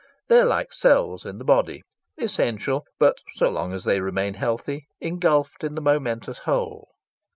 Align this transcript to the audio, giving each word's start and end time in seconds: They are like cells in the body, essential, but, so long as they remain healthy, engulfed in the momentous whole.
They 0.29 0.39
are 0.39 0.45
like 0.45 0.73
cells 0.73 1.27
in 1.27 1.37
the 1.37 1.43
body, 1.43 1.83
essential, 2.17 2.85
but, 2.97 3.19
so 3.35 3.49
long 3.51 3.71
as 3.71 3.83
they 3.83 3.99
remain 3.99 4.33
healthy, 4.33 4.87
engulfed 4.99 5.63
in 5.63 5.75
the 5.75 5.79
momentous 5.81 6.39
whole. 6.39 6.87